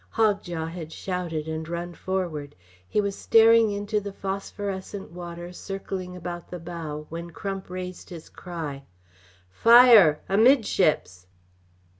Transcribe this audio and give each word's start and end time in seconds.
Hogjaw 0.15 0.65
had 0.67 0.91
shouted 0.91 1.47
and 1.47 1.69
run 1.69 1.93
forward. 1.93 2.55
He 2.89 2.99
was 2.99 3.15
staring 3.15 3.69
into 3.69 3.99
the 3.99 4.11
phosphorescent 4.11 5.11
water 5.11 5.53
circling 5.53 6.15
about 6.15 6.49
the 6.49 6.57
bow 6.57 7.05
when 7.09 7.29
Crump 7.29 7.69
raised 7.69 8.09
his 8.09 8.27
cry: 8.27 8.81
"Fire 9.51 10.19
amidships!" 10.27 11.27